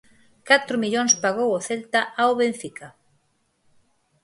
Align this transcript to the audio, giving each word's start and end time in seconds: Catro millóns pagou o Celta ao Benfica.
Catro 0.49 0.75
millóns 0.83 1.13
pagou 1.23 1.49
o 1.57 1.63
Celta 1.67 2.01
ao 2.21 2.31
Benfica. 2.41 2.87